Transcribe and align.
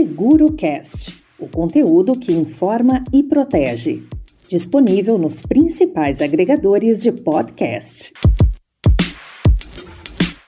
SeguroCast, 0.00 1.22
o 1.38 1.46
conteúdo 1.46 2.18
que 2.18 2.32
informa 2.32 3.04
e 3.12 3.22
protege. 3.22 4.02
Disponível 4.48 5.18
nos 5.18 5.42
principais 5.42 6.22
agregadores 6.22 7.02
de 7.02 7.12
podcast. 7.12 8.10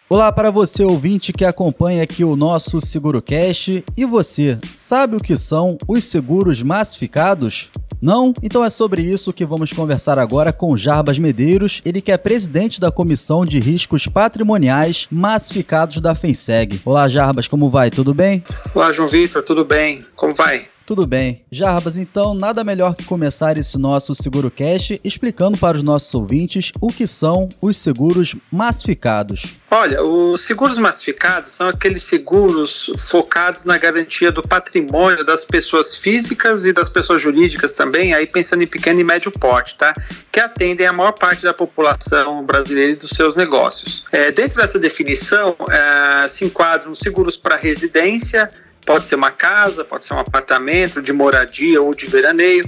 Olá 0.09 0.33
para 0.33 0.51
você 0.51 0.83
ouvinte 0.83 1.35
que 1.35 1.45
acompanha 1.45 2.03
aqui 2.03 2.25
o 2.25 2.35
nosso 2.35 2.81
SeguroCast. 2.81 3.85
E 3.95 4.07
você, 4.07 4.59
sabe 4.73 5.17
o 5.17 5.21
que 5.21 5.37
são 5.37 5.77
os 5.87 6.07
seguros 6.07 6.63
massificados? 6.63 7.71
Não? 8.03 8.35
Então 8.43 8.65
é 8.65 8.69
sobre 8.69 9.01
isso 9.01 9.33
que 9.33 9.47
vamos 9.47 9.73
conversar 9.73 10.19
agora 10.19 10.53
com 10.53 10.77
Jarbas 10.77 11.21
Medeiros, 11.21 11.81
ele 11.85 12.01
que 12.01 12.11
é 12.11 12.17
presidente 12.17 12.81
da 12.81 12.91
Comissão 12.91 13.45
de 13.45 13.61
Riscos 13.61 14.09
Patrimoniais 14.09 15.07
Massificados 15.09 16.01
da 16.01 16.13
FENSEG. 16.13 16.81
Olá, 16.85 17.09
Jarbas, 17.09 17.47
como 17.47 17.71
vai? 17.71 17.93
Tudo 17.93 18.13
bem? 18.13 18.43
Olá, 18.75 18.93
João 18.93 19.07
Vitor, 19.07 19.45
tudo 19.45 19.65
bem? 19.65 20.03
Como 20.17 20.35
vai? 20.35 20.67
Tudo 20.93 21.07
bem. 21.07 21.43
Jarbas, 21.51 21.97
então, 21.97 22.35
nada 22.35 22.63
melhor 22.63 22.95
que 22.95 23.05
começar 23.05 23.57
esse 23.57 23.79
nosso 23.79 24.15
Seguro 24.15 24.51
Cash 24.51 25.01
explicando 25.03 25.57
para 25.57 25.79
os 25.79 25.83
nossos 25.83 26.15
ouvintes 26.15 26.71
o 26.79 26.89
que 26.89 27.07
são 27.07 27.49
os 27.63 27.79
seguros 27.79 28.35
massificados. 28.53 29.57
Olha, 29.71 30.03
os 30.03 30.43
seguros 30.43 30.77
massificados 30.77 31.53
são 31.53 31.67
aqueles 31.67 32.03
seguros 32.03 32.93
focados 33.09 33.65
na 33.65 33.79
garantia 33.79 34.31
do 34.31 34.43
patrimônio 34.43 35.25
das 35.25 35.47
pessoas 35.47 35.97
físicas 35.97 36.67
e 36.67 36.75
das 36.75 36.91
pessoas 36.91 37.23
jurídicas 37.23 37.73
também, 37.73 38.13
aí 38.13 38.27
pensando 38.27 38.63
em 38.63 38.67
pequeno 38.67 39.01
e 39.01 39.05
médio 39.05 39.33
porte, 39.33 39.79
tá? 39.79 39.95
Que 40.31 40.41
atendem 40.41 40.87
a 40.87 40.93
maior 40.93 41.13
parte 41.13 41.43
da 41.43 41.55
população 41.55 42.45
brasileira 42.45 42.93
e 42.93 42.97
dos 42.97 43.13
seus 43.13 43.35
negócios. 43.35 44.05
É, 44.13 44.31
dentro 44.31 44.61
dessa 44.61 44.79
definição, 44.79 45.57
é, 45.71 46.29
se 46.29 46.45
enquadram 46.45 46.95
seguros 46.95 47.35
para 47.35 47.57
residência, 47.57 48.51
Pode 48.85 49.07
ser 49.07 49.15
uma 49.15 49.31
casa, 49.31 49.85
pode 49.85 50.07
ser 50.07 50.15
um 50.15 50.19
apartamento 50.19 51.01
de 51.01 51.13
moradia 51.13 51.81
ou 51.81 51.95
de 51.95 52.07
veraneio. 52.07 52.65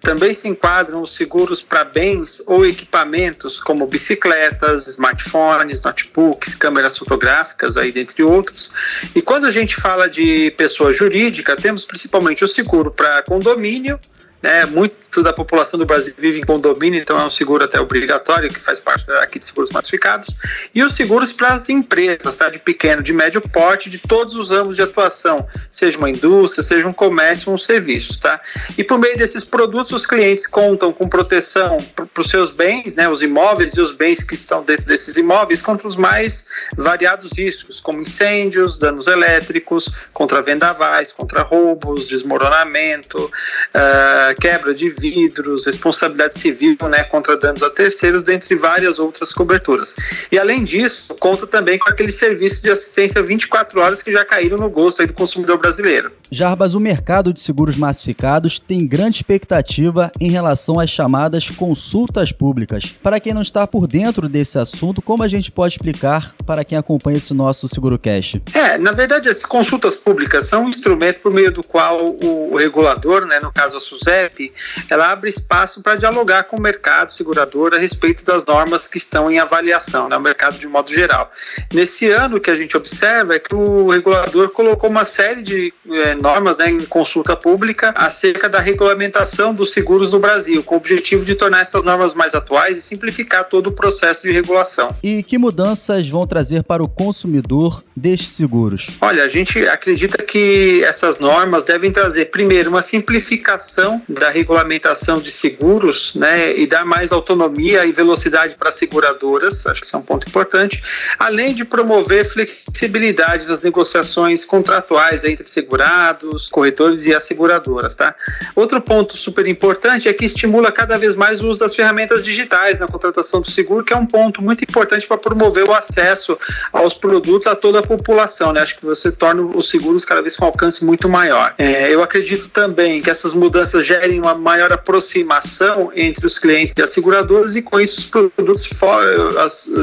Também 0.00 0.32
se 0.32 0.48
enquadram 0.48 1.02
os 1.02 1.14
seguros 1.14 1.62
para 1.62 1.84
bens 1.84 2.42
ou 2.46 2.64
equipamentos 2.64 3.60
como 3.60 3.86
bicicletas, 3.86 4.86
smartphones, 4.86 5.82
notebooks, 5.82 6.54
câmeras 6.54 6.96
fotográficas, 6.96 7.76
aí 7.76 7.92
dentre 7.92 8.22
outros. 8.22 8.72
E 9.14 9.20
quando 9.20 9.46
a 9.46 9.50
gente 9.50 9.76
fala 9.76 10.08
de 10.08 10.50
pessoa 10.52 10.90
jurídica, 10.90 11.54
temos 11.54 11.84
principalmente 11.84 12.42
o 12.42 12.48
seguro 12.48 12.90
para 12.90 13.22
condomínio, 13.22 14.00
né, 14.42 14.64
muito 14.64 15.22
da 15.22 15.32
população 15.32 15.78
do 15.78 15.84
Brasil 15.84 16.14
vive 16.16 16.38
em 16.38 16.42
condomínio, 16.42 17.00
então 17.00 17.18
é 17.18 17.24
um 17.24 17.30
seguro 17.30 17.64
até 17.64 17.80
obrigatório, 17.80 18.48
que 18.48 18.60
faz 18.60 18.80
parte 18.80 19.10
aqui 19.14 19.38
de 19.38 19.44
seguros 19.44 19.70
massificados. 19.70 20.34
E 20.74 20.82
os 20.82 20.94
seguros 20.94 21.32
para 21.32 21.48
as 21.48 21.68
empresas, 21.68 22.36
tá, 22.36 22.48
de 22.48 22.58
pequeno, 22.58 23.02
de 23.02 23.12
médio 23.12 23.40
porte, 23.40 23.90
de 23.90 23.98
todos 23.98 24.34
os 24.34 24.50
ramos 24.50 24.76
de 24.76 24.82
atuação, 24.82 25.46
seja 25.70 25.98
uma 25.98 26.08
indústria, 26.08 26.62
seja 26.62 26.86
um 26.86 26.92
comércio, 26.92 27.52
um 27.52 27.58
serviços. 27.58 28.16
Tá? 28.16 28.40
E 28.78 28.84
por 28.84 28.98
meio 28.98 29.16
desses 29.16 29.44
produtos, 29.44 29.92
os 29.92 30.06
clientes 30.06 30.46
contam 30.46 30.92
com 30.92 31.08
proteção 31.08 31.76
para 31.94 32.08
os 32.18 32.30
seus 32.30 32.50
bens, 32.50 32.96
né, 32.96 33.08
os 33.08 33.22
imóveis 33.22 33.72
e 33.72 33.80
os 33.80 33.92
bens 33.92 34.22
que 34.22 34.34
estão 34.34 34.62
dentro 34.62 34.86
desses 34.86 35.16
imóveis, 35.16 35.60
contra 35.60 35.86
os 35.86 35.96
mais 35.96 36.48
variados 36.76 37.32
riscos, 37.36 37.80
como 37.80 38.00
incêndios, 38.00 38.78
danos 38.78 39.06
elétricos, 39.06 39.90
contra 40.12 40.40
vendavais, 40.40 41.12
contra 41.12 41.42
roubos, 41.42 42.06
desmoronamento. 42.06 43.30
Uh, 43.74 44.29
quebra 44.34 44.74
de 44.74 44.90
vidros, 44.90 45.66
responsabilidade 45.66 46.38
civil 46.38 46.76
né, 46.88 47.04
contra 47.04 47.36
danos 47.36 47.62
a 47.62 47.70
terceiros, 47.70 48.22
dentre 48.22 48.54
várias 48.54 48.98
outras 48.98 49.32
coberturas. 49.32 49.94
E 50.30 50.38
além 50.38 50.64
disso, 50.64 51.14
conta 51.14 51.46
também 51.46 51.78
com 51.78 51.88
aquele 51.88 52.12
serviço 52.12 52.62
de 52.62 52.70
assistência 52.70 53.22
24 53.22 53.80
horas 53.80 54.02
que 54.02 54.12
já 54.12 54.24
caíram 54.24 54.56
no 54.56 54.68
gosto 54.68 55.06
do 55.06 55.12
consumidor 55.12 55.58
brasileiro. 55.58 56.12
Jarbas, 56.32 56.74
o 56.74 56.80
mercado 56.80 57.32
de 57.32 57.40
seguros 57.40 57.76
massificados 57.76 58.60
tem 58.60 58.86
grande 58.86 59.16
expectativa 59.16 60.12
em 60.20 60.30
relação 60.30 60.78
às 60.78 60.88
chamadas 60.88 61.50
consultas 61.50 62.30
públicas. 62.30 62.96
Para 63.02 63.18
quem 63.18 63.34
não 63.34 63.42
está 63.42 63.66
por 63.66 63.88
dentro 63.88 64.28
desse 64.28 64.56
assunto, 64.56 65.02
como 65.02 65.24
a 65.24 65.28
gente 65.28 65.50
pode 65.50 65.74
explicar 65.74 66.32
para 66.46 66.64
quem 66.64 66.78
acompanha 66.78 67.18
esse 67.18 67.34
nosso 67.34 67.66
Seguro 67.66 67.98
Cash? 67.98 68.36
É, 68.54 68.78
na 68.78 68.92
verdade, 68.92 69.28
as 69.28 69.44
consultas 69.44 69.96
públicas 69.96 70.46
são 70.46 70.66
um 70.66 70.68
instrumento 70.68 71.18
por 71.20 71.32
meio 71.32 71.50
do 71.50 71.64
qual 71.64 72.14
o 72.22 72.54
regulador, 72.56 73.26
né, 73.26 73.40
no 73.42 73.52
caso 73.52 73.76
a 73.76 73.80
SUSE, 73.80 74.52
ela 74.88 75.10
abre 75.10 75.30
espaço 75.30 75.82
para 75.82 75.96
dialogar 75.96 76.44
com 76.44 76.56
o 76.56 76.62
mercado 76.62 77.10
segurador 77.10 77.74
a 77.74 77.78
respeito 77.78 78.24
das 78.24 78.46
normas 78.46 78.86
que 78.86 78.98
estão 78.98 79.28
em 79.28 79.40
avaliação, 79.40 80.08
né, 80.08 80.16
o 80.16 80.20
mercado 80.20 80.58
de 80.58 80.68
modo 80.68 80.94
geral. 80.94 81.32
Nesse 81.74 82.08
ano, 82.08 82.36
o 82.36 82.40
que 82.40 82.52
a 82.52 82.56
gente 82.56 82.76
observa 82.76 83.34
é 83.34 83.40
que 83.40 83.52
o 83.52 83.88
regulador 83.88 84.50
colocou 84.50 84.88
uma 84.88 85.04
série 85.04 85.42
de 85.42 85.74
é, 85.90 86.19
normas 86.20 86.58
né, 86.58 86.70
em 86.70 86.84
consulta 86.84 87.34
pública 87.34 87.92
acerca 87.96 88.48
da 88.48 88.60
regulamentação 88.60 89.54
dos 89.54 89.72
seguros 89.72 90.12
no 90.12 90.18
Brasil, 90.18 90.62
com 90.62 90.74
o 90.74 90.78
objetivo 90.78 91.24
de 91.24 91.34
tornar 91.34 91.60
essas 91.60 91.82
normas 91.82 92.14
mais 92.14 92.34
atuais 92.34 92.78
e 92.78 92.82
simplificar 92.82 93.48
todo 93.48 93.68
o 93.68 93.72
processo 93.72 94.22
de 94.22 94.32
regulação. 94.32 94.88
E 95.02 95.22
que 95.22 95.38
mudanças 95.38 96.08
vão 96.08 96.26
trazer 96.26 96.62
para 96.62 96.82
o 96.82 96.88
consumidor 96.88 97.82
destes 97.96 98.30
seguros? 98.30 98.90
Olha, 99.00 99.24
a 99.24 99.28
gente 99.28 99.58
acredita 99.66 100.22
que 100.22 100.82
essas 100.84 101.18
normas 101.18 101.64
devem 101.64 101.90
trazer, 101.90 102.26
primeiro, 102.26 102.70
uma 102.70 102.82
simplificação 102.82 104.02
da 104.08 104.30
regulamentação 104.30 105.20
de 105.20 105.30
seguros, 105.30 106.14
né, 106.14 106.56
e 106.56 106.66
dar 106.66 106.84
mais 106.84 107.12
autonomia 107.12 107.84
e 107.86 107.92
velocidade 107.92 108.56
para 108.56 108.68
as 108.68 108.74
seguradoras, 108.74 109.66
acho 109.66 109.80
que 109.80 109.86
isso 109.86 109.96
é 109.96 109.98
um 109.98 110.02
ponto 110.02 110.28
importante, 110.28 110.82
além 111.18 111.54
de 111.54 111.64
promover 111.64 112.24
flexibilidade 112.24 113.46
nas 113.46 113.62
negociações 113.62 114.44
contratuais 114.44 115.24
entre 115.24 115.48
segurados, 115.48 116.09
corretores 116.50 117.06
e 117.06 117.14
asseguradoras, 117.14 117.96
tá? 117.96 118.14
Outro 118.54 118.80
ponto 118.80 119.16
super 119.16 119.46
importante 119.46 120.08
é 120.08 120.12
que 120.12 120.24
estimula 120.24 120.72
cada 120.72 120.96
vez 120.98 121.14
mais 121.14 121.40
o 121.40 121.48
uso 121.48 121.60
das 121.60 121.74
ferramentas 121.74 122.24
digitais 122.24 122.78
na 122.78 122.86
contratação 122.86 123.40
do 123.40 123.50
seguro, 123.50 123.84
que 123.84 123.92
é 123.92 123.96
um 123.96 124.06
ponto 124.06 124.42
muito 124.42 124.62
importante 124.64 125.06
para 125.06 125.18
promover 125.18 125.68
o 125.68 125.74
acesso 125.74 126.38
aos 126.72 126.94
produtos 126.94 127.46
a 127.46 127.54
toda 127.54 127.80
a 127.80 127.82
população, 127.82 128.52
né? 128.52 128.60
Acho 128.60 128.78
que 128.78 128.84
você 128.84 129.10
torna 129.10 129.42
os 129.42 129.68
seguros 129.68 130.04
cada 130.04 130.20
vez 130.20 130.36
com 130.36 130.44
alcance 130.44 130.84
muito 130.84 131.08
maior. 131.08 131.54
É, 131.58 131.92
eu 131.92 132.02
acredito 132.02 132.48
também 132.48 133.00
que 133.00 133.10
essas 133.10 133.34
mudanças 133.34 133.86
gerem 133.86 134.20
uma 134.20 134.34
maior 134.34 134.72
aproximação 134.72 135.92
entre 135.94 136.26
os 136.26 136.38
clientes 136.38 136.74
e 136.76 136.82
as 136.82 136.90
seguradoras 136.90 137.56
e 137.56 137.62
com 137.62 137.80
isso 137.80 138.00
os 138.00 138.06
produtos 138.06 138.66
fo 138.66 138.90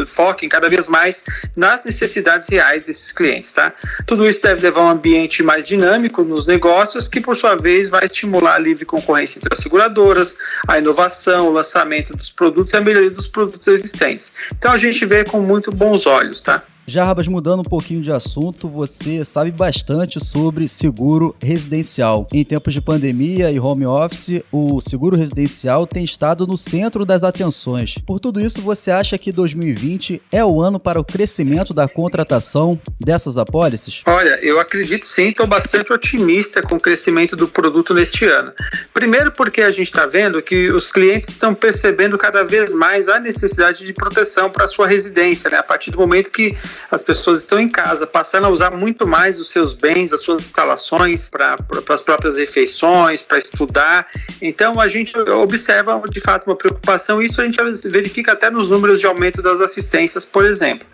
foquem 0.06 0.50
cada 0.50 0.70
vez 0.70 0.88
mais 0.88 1.24
nas 1.56 1.86
necessidades 1.86 2.48
reais 2.50 2.86
desses 2.86 3.12
clientes, 3.12 3.54
tá? 3.54 3.74
Tudo 4.06 4.28
isso 4.28 4.42
deve 4.42 4.62
levar 4.62 4.82
a 4.82 4.86
um 4.86 4.90
ambiente 4.90 5.44
mais 5.44 5.68
dinâmico 5.68 6.17
nos 6.24 6.46
negócios, 6.46 7.08
que 7.08 7.20
por 7.20 7.36
sua 7.36 7.56
vez 7.56 7.90
vai 7.90 8.06
estimular 8.06 8.56
a 8.56 8.60
livre 8.60 8.86
concorrência 8.86 9.40
entre 9.40 9.54
as 9.54 9.60
seguradoras, 9.60 10.38
a 10.68 10.78
inovação, 10.78 11.48
o 11.48 11.52
lançamento 11.52 12.16
dos 12.16 12.30
produtos 12.30 12.74
e 12.74 12.78
a 12.78 12.82
melhoria 12.82 13.12
dos 13.12 13.28
produtos 13.28 13.68
existentes. 13.68 14.34
Então 14.58 14.72
a 14.72 14.78
gente 14.78 15.06
vê 15.06 15.24
com 15.24 15.42
muito 15.42 15.72
bons 15.72 16.06
olhos, 16.06 16.42
tá? 16.42 16.64
Jarbas, 16.90 17.28
mudando 17.28 17.60
um 17.60 17.64
pouquinho 17.64 18.02
de 18.02 18.10
assunto, 18.10 18.70
você 18.70 19.26
sabe 19.26 19.52
bastante 19.52 20.24
sobre 20.24 20.70
seguro 20.70 21.36
residencial. 21.44 22.30
Em 22.32 22.46
tempos 22.46 22.74
de 22.74 22.80
pandemia 22.80 23.52
e 23.52 23.60
home 23.60 23.86
office, 23.86 24.42
o 24.50 24.80
seguro 24.80 25.18
residencial 25.18 25.86
tem 25.86 26.06
estado 26.06 26.48
no 26.48 26.58
centro 26.58 27.06
das 27.06 27.26
atenções. 27.26 27.96
Por 28.06 28.22
tudo 28.22 28.40
isso, 28.40 28.62
você 28.62 28.90
acha 28.90 29.18
que 29.18 29.34
2020 29.34 30.22
é 30.32 30.46
o 30.46 30.62
ano 30.62 30.80
para 30.80 30.98
o 30.98 31.04
crescimento 31.04 31.74
da 31.74 31.90
contratação 31.90 32.80
dessas 32.98 33.38
apólices? 33.38 34.02
Olha, 34.08 34.40
eu 34.42 34.58
acredito 34.58 35.06
sim, 35.06 35.28
estou 35.28 35.46
bastante 35.46 35.92
otimista 35.92 36.62
com 36.62 36.76
o 36.76 36.80
crescimento 36.80 37.36
do 37.36 37.50
produto 37.50 37.94
neste 37.94 38.24
ano. 38.24 38.54
Primeiro, 38.94 39.34
porque 39.34 39.62
a 39.62 39.72
gente 39.72 39.88
está 39.88 40.06
vendo 40.06 40.42
que 40.42 40.72
os 40.72 40.90
clientes 40.90 41.32
estão 41.32 41.54
percebendo 41.54 42.18
cada 42.18 42.46
vez 42.46 42.74
mais 42.74 43.10
a 43.10 43.20
necessidade 43.20 43.84
de 43.84 43.92
proteção 43.92 44.50
para 44.50 44.66
sua 44.68 44.88
residência, 44.88 45.50
né? 45.50 45.58
A 45.58 45.64
partir 45.64 45.92
do 45.92 45.98
momento 45.98 46.32
que 46.32 46.56
as 46.90 47.02
pessoas 47.02 47.40
estão 47.40 47.60
em 47.60 47.70
casa, 47.70 48.08
passando 48.08 48.46
a 48.46 48.50
usar 48.50 48.72
muito 48.72 49.08
mais 49.08 49.40
os 49.40 49.50
seus 49.50 49.74
bens, 49.74 50.14
as 50.14 50.22
suas 50.22 50.42
instalações 50.44 51.30
para 51.30 51.56
as 51.90 52.02
próprias 52.02 52.38
refeições, 52.38 53.22
para 53.22 53.38
estudar. 53.38 54.08
Então 54.42 54.80
a 54.80 54.88
gente 54.88 55.18
observa 55.18 56.02
de 56.10 56.20
fato 56.20 56.48
uma 56.48 56.56
preocupação, 56.56 57.22
isso 57.22 57.42
a 57.42 57.46
gente 57.46 57.58
verifica 57.90 58.34
até 58.34 58.50
nos 58.50 58.70
números 58.70 59.00
de 59.00 59.06
aumento 59.06 59.42
das 59.42 59.60
assistências, 59.60 60.26
por 60.26 60.46
exemplo. 60.46 60.88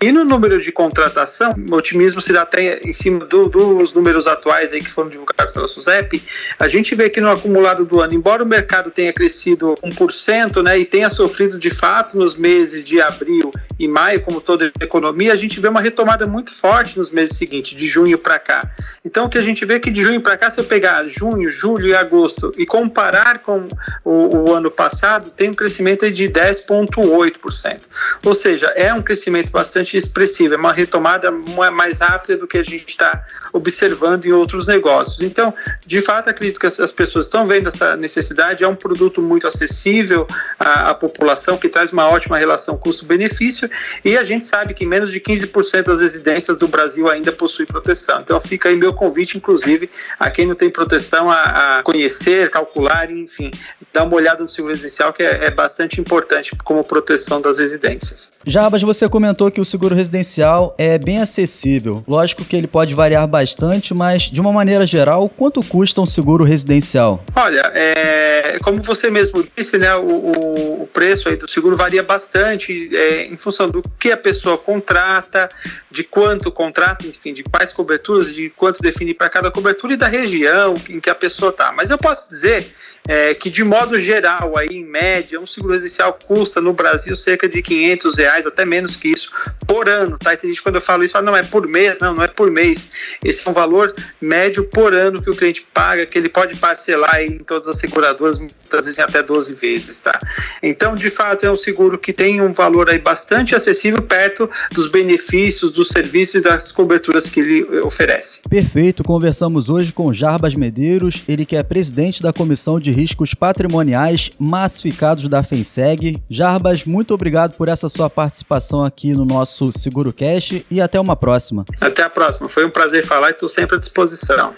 E 0.00 0.10
no 0.10 0.24
número 0.24 0.60
de 0.60 0.72
contratação, 0.72 1.50
o 1.70 1.74
otimismo 1.74 2.20
se 2.20 2.32
dá 2.32 2.42
até 2.42 2.80
em 2.84 2.92
cima 2.92 3.24
do, 3.24 3.48
dos 3.48 3.94
números 3.94 4.26
atuais 4.26 4.72
aí 4.72 4.82
que 4.82 4.90
foram 4.90 5.08
divulgados 5.08 5.52
pela 5.52 5.68
SUSEP, 5.68 6.22
a 6.58 6.68
gente 6.68 6.94
vê 6.94 7.08
que 7.08 7.20
no 7.20 7.30
acumulado 7.30 7.84
do 7.84 8.00
ano, 8.00 8.14
embora 8.14 8.42
o 8.42 8.46
mercado 8.46 8.90
tenha 8.90 9.12
crescido 9.12 9.74
1%, 9.82 10.62
né, 10.62 10.78
e 10.78 10.84
tenha 10.84 11.08
sofrido 11.08 11.58
de 11.58 11.70
fato 11.70 12.16
nos 12.16 12.36
meses 12.36 12.84
de 12.84 13.00
abril 13.00 13.50
e 13.78 13.86
maio, 13.86 14.22
como 14.22 14.40
toda 14.40 14.72
a 14.80 14.84
economia, 14.84 15.32
a 15.32 15.36
gente 15.36 15.60
vê 15.60 15.68
uma 15.68 15.80
retomada 15.80 16.26
muito 16.26 16.52
forte 16.52 16.96
nos 16.96 17.10
meses 17.10 17.36
seguintes, 17.36 17.74
de 17.74 17.86
junho 17.86 18.18
para 18.18 18.38
cá. 18.38 18.70
Então, 19.04 19.26
o 19.26 19.28
que 19.28 19.38
a 19.38 19.42
gente 19.42 19.64
vê 19.64 19.74
é 19.74 19.78
que 19.78 19.90
de 19.90 20.02
junho 20.02 20.20
para 20.20 20.36
cá, 20.36 20.50
se 20.50 20.58
eu 20.58 20.64
pegar 20.64 21.06
junho, 21.08 21.50
julho 21.50 21.86
e 21.86 21.94
agosto 21.94 22.52
e 22.56 22.64
comparar 22.64 23.38
com 23.38 23.68
o, 24.04 24.48
o 24.48 24.52
ano 24.52 24.70
passado, 24.70 25.30
tem 25.30 25.50
um 25.50 25.54
crescimento 25.54 26.10
de 26.10 26.28
10,8%. 26.28 27.80
Ou 28.24 28.34
seja, 28.34 28.66
é 28.74 28.92
um 28.92 29.02
crescimento 29.02 29.50
bastante 29.50 29.96
expressivo, 29.96 30.54
é 30.54 30.56
uma 30.56 30.72
retomada 30.72 31.30
mais 31.30 32.00
rápida 32.00 32.36
do 32.36 32.46
que 32.46 32.58
a 32.58 32.64
gente 32.64 32.88
está 32.88 33.24
observando 33.52 34.24
em 34.24 34.32
outros 34.32 34.66
negócios. 34.66 35.20
Então, 35.20 35.54
de 35.86 36.00
fato, 36.00 36.30
acredito 36.30 36.58
que 36.58 36.66
as 36.66 36.92
pessoas 36.92 37.26
estão 37.26 37.46
vendo 37.46 37.68
essa 37.68 37.96
necessidade, 37.96 38.64
é 38.64 38.68
um 38.68 38.74
produto 38.74 39.22
muito 39.22 39.46
acessível 39.46 40.26
à, 40.58 40.90
à 40.90 40.94
população, 40.94 41.56
que 41.58 41.68
traz 41.68 41.92
uma 41.92 42.08
ótima 42.08 42.38
relação 42.38 42.76
custo-benefício, 42.76 43.65
e 44.04 44.16
a 44.16 44.24
gente 44.24 44.44
sabe 44.44 44.74
que 44.74 44.86
menos 44.86 45.10
de 45.10 45.20
15% 45.20 45.84
das 45.84 46.00
residências 46.00 46.56
do 46.56 46.68
Brasil 46.68 47.08
ainda 47.08 47.32
possuem 47.32 47.66
proteção. 47.66 48.20
Então, 48.20 48.40
fica 48.40 48.68
aí 48.68 48.76
meu 48.76 48.92
convite, 48.92 49.36
inclusive, 49.36 49.90
a 50.18 50.30
quem 50.30 50.46
não 50.46 50.54
tem 50.54 50.70
proteção, 50.70 51.30
a, 51.30 51.78
a 51.78 51.82
conhecer, 51.82 52.50
calcular, 52.50 53.10
enfim, 53.10 53.50
dar 53.92 54.04
uma 54.04 54.14
olhada 54.14 54.42
no 54.42 54.48
seguro 54.48 54.72
residencial, 54.72 55.12
que 55.12 55.22
é, 55.22 55.46
é 55.46 55.50
bastante 55.50 56.00
importante 56.00 56.54
como 56.64 56.84
proteção 56.84 57.40
das 57.40 57.58
residências. 57.58 58.32
Jabas, 58.46 58.82
você 58.82 59.08
comentou 59.08 59.50
que 59.50 59.60
o 59.60 59.64
seguro 59.64 59.94
residencial 59.94 60.74
é 60.76 60.98
bem 60.98 61.20
acessível. 61.20 62.04
Lógico 62.06 62.44
que 62.44 62.56
ele 62.56 62.66
pode 62.66 62.94
variar 62.94 63.26
bastante, 63.26 63.94
mas 63.94 64.24
de 64.24 64.40
uma 64.40 64.52
maneira 64.52 64.86
geral, 64.86 65.28
quanto 65.28 65.62
custa 65.62 66.00
um 66.00 66.06
seguro 66.06 66.44
residencial? 66.44 67.24
Olha, 67.34 67.70
é, 67.74 68.58
como 68.62 68.82
você 68.82 69.10
mesmo 69.10 69.46
disse, 69.56 69.78
né, 69.78 69.94
o, 69.96 70.82
o 70.82 70.88
preço 70.92 71.28
aí 71.28 71.36
do 71.36 71.48
seguro 71.48 71.76
varia 71.76 72.02
bastante 72.02 72.90
é, 72.94 73.24
em 73.24 73.36
função 73.36 73.55
do 73.64 73.82
que 73.98 74.12
a 74.12 74.16
pessoa 74.16 74.58
contrata, 74.58 75.48
de 75.90 76.04
quanto 76.04 76.52
contrata, 76.52 77.06
enfim, 77.06 77.32
de 77.32 77.42
quais 77.42 77.72
coberturas, 77.72 78.34
de 78.34 78.50
quanto 78.50 78.82
define 78.82 79.14
para 79.14 79.30
cada 79.30 79.50
cobertura 79.50 79.94
e 79.94 79.96
da 79.96 80.08
região 80.08 80.74
em 80.90 81.00
que 81.00 81.08
a 81.08 81.14
pessoa 81.14 81.50
está. 81.50 81.72
Mas 81.72 81.90
eu 81.90 81.96
posso 81.96 82.28
dizer 82.28 82.74
é, 83.08 83.34
que 83.34 83.48
de 83.48 83.62
modo 83.62 83.98
geral, 84.00 84.58
aí, 84.58 84.66
em 84.68 84.84
média, 84.84 85.40
um 85.40 85.46
seguro 85.46 85.74
residencial 85.74 86.18
custa 86.26 86.60
no 86.60 86.72
Brasil 86.72 87.16
cerca 87.16 87.48
de 87.48 87.62
500 87.62 88.18
reais, 88.18 88.46
até 88.46 88.64
menos 88.64 88.96
que 88.96 89.08
isso, 89.08 89.30
por 89.66 89.88
ano, 89.88 90.18
tá? 90.18 90.34
E 90.34 90.36
tem 90.36 90.50
gente 90.50 90.62
quando 90.62 90.76
eu 90.76 90.80
falo 90.80 91.04
isso, 91.04 91.12
fala, 91.12 91.24
não, 91.24 91.36
é 91.36 91.42
por 91.42 91.66
mês, 91.68 91.98
não, 92.00 92.14
não 92.14 92.24
é 92.24 92.28
por 92.28 92.50
mês. 92.50 92.90
Esse 93.24 93.46
é 93.46 93.50
um 93.50 93.54
valor 93.54 93.94
médio 94.20 94.64
por 94.64 94.92
ano 94.92 95.22
que 95.22 95.30
o 95.30 95.36
cliente 95.36 95.66
paga, 95.72 96.04
que 96.04 96.18
ele 96.18 96.28
pode 96.28 96.56
parcelar 96.56 97.22
em 97.22 97.38
todas 97.38 97.68
as 97.68 97.78
seguradoras, 97.78 98.38
muitas 98.38 98.84
vezes 98.84 98.98
até 98.98 99.22
12 99.22 99.54
vezes, 99.54 100.00
tá? 100.00 100.18
Então, 100.62 100.94
de 100.94 101.08
fato, 101.08 101.46
é 101.46 101.50
um 101.50 101.56
seguro 101.56 101.98
que 101.98 102.12
tem 102.12 102.40
um 102.40 102.52
valor 102.52 102.90
aí 102.90 102.98
bastante 102.98 103.45
acessível 103.54 104.02
perto 104.02 104.48
dos 104.72 104.90
benefícios, 104.90 105.72
dos 105.72 105.88
serviços 105.88 106.36
e 106.36 106.40
das 106.40 106.72
coberturas 106.72 107.28
que 107.28 107.40
ele 107.40 107.80
oferece. 107.80 108.40
Perfeito, 108.48 109.02
conversamos 109.02 109.68
hoje 109.68 109.92
com 109.92 110.12
Jarbas 110.12 110.54
Medeiros, 110.54 111.22
ele 111.28 111.44
que 111.44 111.56
é 111.56 111.62
presidente 111.62 112.22
da 112.22 112.32
Comissão 112.32 112.80
de 112.80 112.90
riscos 112.90 113.34
patrimoniais 113.34 114.30
massificados 114.38 115.28
da 115.28 115.42
FENSEG. 115.42 116.22
Jarbas, 116.28 116.84
muito 116.84 117.14
obrigado 117.14 117.56
por 117.56 117.68
essa 117.68 117.88
sua 117.88 118.08
participação 118.08 118.84
aqui 118.84 119.12
no 119.12 119.24
nosso 119.24 119.70
Seguro 119.72 120.12
Cash 120.12 120.62
e 120.70 120.80
até 120.80 121.00
uma 121.00 121.16
próxima. 121.16 121.64
Até 121.80 122.02
a 122.02 122.10
próxima. 122.10 122.48
Foi 122.48 122.64
um 122.64 122.70
prazer 122.70 123.04
falar 123.04 123.28
e 123.28 123.32
estou 123.32 123.48
sempre 123.48 123.76
à 123.76 123.78
disposição. 123.78 124.54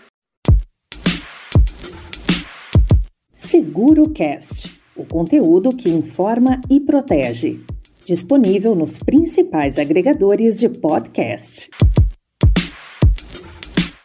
Seguro 3.34 4.10
Cast, 4.10 4.80
o 4.96 5.04
conteúdo 5.04 5.70
que 5.70 5.88
informa 5.88 6.60
e 6.68 6.80
protege. 6.80 7.60
Disponível 8.08 8.74
nos 8.74 8.98
principais 8.98 9.78
agregadores 9.78 10.58
de 10.58 10.66
podcast. 10.66 11.68